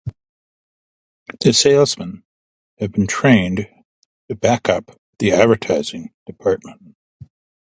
The 1.41 1.53
salesmen 1.53 2.23
have 2.79 2.91
been 2.91 3.05
trained 3.05 3.67
to 4.29 4.35
back 4.35 4.67
up 4.67 4.99
the 5.19 5.33
advertising 5.33 6.11
department. 6.25 6.95